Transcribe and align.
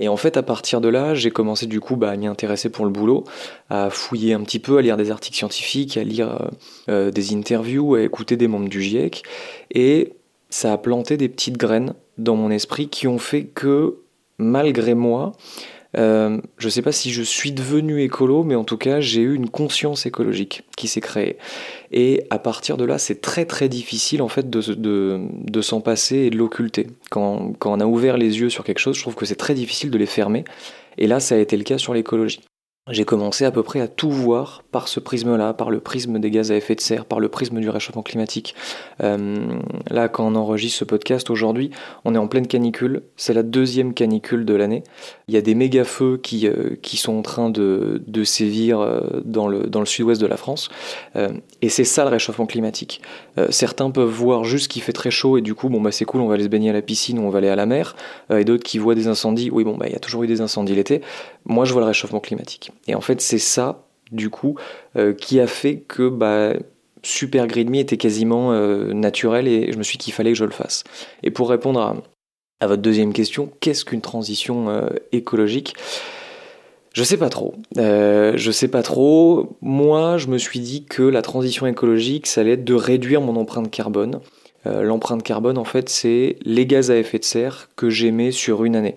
Et 0.00 0.08
en 0.08 0.16
fait, 0.16 0.36
à 0.36 0.42
partir 0.42 0.80
de 0.80 0.88
là, 0.88 1.14
j'ai 1.14 1.30
commencé 1.30 1.66
du 1.66 1.78
coup 1.78 1.94
bah, 1.94 2.10
à 2.10 2.16
m'y 2.16 2.26
intéresser 2.26 2.70
pour 2.70 2.86
le 2.86 2.90
boulot, 2.90 3.24
à 3.68 3.90
fouiller 3.90 4.32
un 4.32 4.40
petit 4.40 4.58
peu, 4.58 4.78
à 4.78 4.82
lire 4.82 4.96
des 4.96 5.10
articles 5.10 5.36
scientifiques, 5.36 5.96
à 5.96 6.02
lire 6.02 6.50
euh, 6.88 7.10
des 7.10 7.34
interviews, 7.34 7.94
à 7.94 8.02
écouter 8.02 8.36
des 8.36 8.48
membres 8.48 8.68
du 8.68 8.82
GIEC. 8.82 9.22
Et 9.72 10.14
ça 10.48 10.72
a 10.72 10.78
planté 10.78 11.16
des 11.16 11.28
petites 11.28 11.58
graines 11.58 11.94
dans 12.18 12.34
mon 12.34 12.50
esprit 12.50 12.88
qui 12.88 13.06
ont 13.06 13.18
fait 13.18 13.44
que, 13.44 13.98
malgré 14.38 14.94
moi, 14.94 15.32
euh, 15.96 16.40
je 16.58 16.66
ne 16.66 16.70
sais 16.70 16.82
pas 16.82 16.92
si 16.92 17.10
je 17.10 17.22
suis 17.22 17.52
devenu 17.52 18.02
écolo, 18.02 18.44
mais 18.44 18.54
en 18.54 18.64
tout 18.64 18.76
cas, 18.76 19.00
j'ai 19.00 19.22
eu 19.22 19.34
une 19.34 19.48
conscience 19.48 20.06
écologique 20.06 20.62
qui 20.76 20.88
s'est 20.88 21.00
créée. 21.00 21.36
Et 21.90 22.24
à 22.30 22.38
partir 22.38 22.76
de 22.76 22.84
là, 22.84 22.98
c'est 22.98 23.20
très 23.20 23.44
très 23.44 23.68
difficile 23.68 24.22
en 24.22 24.28
fait 24.28 24.48
de, 24.48 24.60
de, 24.74 25.20
de 25.32 25.60
s'en 25.62 25.80
passer 25.80 26.16
et 26.16 26.30
de 26.30 26.36
l'occulter. 26.36 26.86
Quand, 27.10 27.52
quand 27.58 27.72
on 27.72 27.80
a 27.80 27.86
ouvert 27.86 28.16
les 28.16 28.40
yeux 28.40 28.50
sur 28.50 28.64
quelque 28.64 28.78
chose, 28.78 28.96
je 28.96 29.02
trouve 29.02 29.16
que 29.16 29.26
c'est 29.26 29.36
très 29.36 29.54
difficile 29.54 29.90
de 29.90 29.98
les 29.98 30.06
fermer. 30.06 30.44
Et 30.98 31.06
là, 31.06 31.20
ça 31.20 31.34
a 31.34 31.38
été 31.38 31.56
le 31.56 31.64
cas 31.64 31.78
sur 31.78 31.94
l'écologie 31.94 32.40
j'ai 32.90 33.04
commencé 33.04 33.44
à 33.44 33.50
peu 33.50 33.62
près 33.62 33.80
à 33.80 33.88
tout 33.88 34.10
voir 34.10 34.62
par 34.72 34.88
ce 34.88 35.00
prisme-là, 35.00 35.54
par 35.54 35.70
le 35.70 35.80
prisme 35.80 36.18
des 36.18 36.30
gaz 36.30 36.52
à 36.52 36.56
effet 36.56 36.74
de 36.74 36.80
serre, 36.80 37.04
par 37.04 37.20
le 37.20 37.28
prisme 37.28 37.60
du 37.60 37.68
réchauffement 37.68 38.02
climatique. 38.02 38.54
Euh, 39.02 39.38
là, 39.90 40.08
quand 40.08 40.26
on 40.26 40.34
enregistre 40.34 40.78
ce 40.78 40.84
podcast 40.84 41.30
aujourd'hui, 41.30 41.70
on 42.04 42.14
est 42.14 42.18
en 42.18 42.28
pleine 42.28 42.46
canicule. 42.46 43.02
C'est 43.16 43.32
la 43.32 43.42
deuxième 43.42 43.94
canicule 43.94 44.44
de 44.44 44.54
l'année. 44.54 44.82
Il 45.28 45.34
y 45.34 45.36
a 45.36 45.40
des 45.40 45.54
méga 45.54 45.84
feux 45.84 46.18
qui, 46.22 46.46
euh, 46.46 46.76
qui 46.82 46.96
sont 46.96 47.16
en 47.16 47.22
train 47.22 47.50
de, 47.50 48.02
de 48.06 48.24
sévir 48.24 48.80
euh, 48.80 49.00
dans 49.24 49.48
le, 49.48 49.64
dans 49.64 49.80
le 49.80 49.86
sud-ouest 49.86 50.20
de 50.20 50.26
la 50.26 50.36
France. 50.36 50.68
et 51.62 51.68
c'est 51.68 51.84
ça 51.84 52.04
le 52.04 52.10
réchauffement 52.10 52.46
climatique. 52.46 53.02
certains 53.50 53.90
peuvent 53.90 54.08
voir 54.08 54.44
juste 54.44 54.68
qu'il 54.68 54.82
fait 54.82 54.92
très 54.92 55.10
chaud 55.10 55.38
et 55.38 55.42
du 55.42 55.54
coup, 55.54 55.68
bon, 55.68 55.80
bah, 55.80 55.92
c'est 55.92 56.04
cool, 56.04 56.20
on 56.20 56.28
va 56.28 56.34
aller 56.34 56.44
se 56.44 56.48
baigner 56.48 56.70
à 56.70 56.72
la 56.72 56.82
piscine 56.82 57.18
ou 57.18 57.22
on 57.22 57.30
va 57.30 57.38
aller 57.38 57.48
à 57.48 57.56
la 57.56 57.66
mer. 57.66 57.96
et 58.30 58.44
d'autres 58.44 58.64
qui 58.64 58.78
voient 58.78 58.94
des 58.94 59.08
incendies. 59.08 59.50
Oui, 59.50 59.64
bon, 59.64 59.76
bah, 59.76 59.86
il 59.88 59.92
y 59.92 59.96
a 59.96 59.98
toujours 59.98 60.22
eu 60.22 60.26
des 60.26 60.40
incendies 60.40 60.74
l'été. 60.74 61.02
Moi, 61.44 61.64
je 61.64 61.72
vois 61.72 61.82
le 61.82 61.88
réchauffement 61.88 62.20
climatique. 62.20 62.70
Et 62.86 62.94
en 62.94 63.00
fait, 63.00 63.20
c'est 63.20 63.38
ça, 63.38 63.86
du 64.12 64.30
coup, 64.30 64.56
euh, 64.96 65.12
qui 65.12 65.40
a 65.40 65.46
fait 65.46 65.78
que 65.78 66.08
bah, 66.08 66.54
Super 67.02 67.46
Grid 67.46 67.70
Me 67.70 67.78
était 67.78 67.96
quasiment 67.96 68.52
euh, 68.52 68.92
naturel 68.92 69.48
et 69.48 69.72
je 69.72 69.78
me 69.78 69.82
suis 69.82 69.98
dit 69.98 70.06
qu'il 70.06 70.14
fallait 70.14 70.32
que 70.32 70.38
je 70.38 70.44
le 70.44 70.50
fasse. 70.50 70.84
Et 71.22 71.30
pour 71.30 71.50
répondre 71.50 71.80
à, 72.60 72.66
votre 72.66 72.82
deuxième 72.82 73.12
question, 73.12 73.50
qu'est-ce 73.60 73.84
qu'une 73.84 74.00
transition 74.00 74.68
euh, 74.68 74.88
écologique? 75.12 75.74
Je 76.92 77.04
sais 77.04 77.16
pas 77.16 77.28
trop. 77.28 77.54
je 77.76 78.50
sais 78.52 78.66
pas 78.66 78.82
trop. 78.82 79.56
Moi, 79.60 80.18
je 80.18 80.26
me 80.26 80.38
suis 80.38 80.58
dit 80.58 80.84
que 80.84 81.04
la 81.04 81.22
transition 81.22 81.68
écologique, 81.68 82.26
ça 82.26 82.40
allait 82.40 82.54
être 82.54 82.64
de 82.64 82.74
réduire 82.74 83.20
mon 83.20 83.36
empreinte 83.36 83.70
carbone. 83.70 84.18
L'empreinte 84.64 85.22
carbone, 85.22 85.56
en 85.56 85.64
fait, 85.64 85.88
c'est 85.88 86.36
les 86.42 86.66
gaz 86.66 86.90
à 86.90 86.96
effet 86.96 87.20
de 87.20 87.24
serre 87.24 87.68
que 87.76 87.90
j'émets 87.90 88.32
sur 88.32 88.64
une 88.64 88.74
année. 88.74 88.96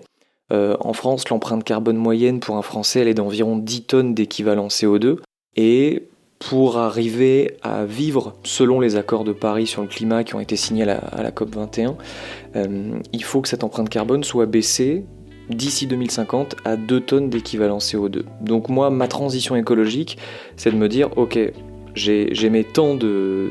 Euh, 0.52 0.76
en 0.80 0.92
France, 0.92 1.28
l'empreinte 1.28 1.64
carbone 1.64 1.96
moyenne 1.96 2.40
pour 2.40 2.56
un 2.56 2.62
Français, 2.62 3.00
elle 3.00 3.08
est 3.08 3.14
d'environ 3.14 3.56
10 3.56 3.82
tonnes 3.82 4.14
d'équivalent 4.14 4.68
CO2. 4.68 5.18
Et 5.56 6.08
pour 6.38 6.76
arriver 6.76 7.56
à 7.62 7.84
vivre 7.84 8.34
selon 8.42 8.80
les 8.80 8.96
accords 8.96 9.24
de 9.24 9.32
Paris 9.32 9.66
sur 9.66 9.82
le 9.82 9.88
climat 9.88 10.24
qui 10.24 10.34
ont 10.34 10.40
été 10.40 10.56
signés 10.56 10.82
à 10.82 11.22
la, 11.22 11.30
COP 11.30 11.54
21, 11.54 11.96
euh, 12.56 12.98
il 13.12 13.24
faut 13.24 13.40
que 13.40 13.48
cette 13.48 13.64
empreinte 13.64 13.88
carbone 13.88 14.24
soit 14.24 14.46
baissée 14.46 15.04
d'ici 15.48 15.86
2050 15.86 16.56
à 16.64 16.76
2 16.76 17.00
tonnes 17.00 17.30
d'équivalent 17.30 17.78
CO2. 17.78 18.24
Donc 18.40 18.68
moi, 18.68 18.90
ma 18.90 19.08
transition 19.08 19.56
écologique, 19.56 20.18
c'est 20.56 20.70
de 20.70 20.76
me 20.76 20.88
dire, 20.88 21.16
ok, 21.16 21.38
j'émets 21.94 22.64
tant 22.64 22.94
de, 22.94 23.50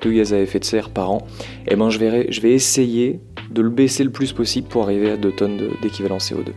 de, 0.00 0.10
gaz 0.10 0.32
à 0.32 0.38
effet 0.38 0.58
de 0.58 0.64
serre 0.64 0.90
par 0.90 1.10
an, 1.10 1.26
eh 1.66 1.76
ben 1.76 1.90
je 1.90 1.98
vais, 1.98 2.30
je 2.30 2.40
vais 2.40 2.52
essayer 2.52 3.20
de 3.50 3.62
le 3.62 3.70
baisser 3.70 4.04
le 4.04 4.10
plus 4.10 4.32
possible 4.32 4.68
pour 4.68 4.84
arriver 4.84 5.10
à 5.10 5.16
2 5.16 5.32
tonnes 5.32 5.70
d'équivalent 5.82 6.18
CO2. 6.18 6.52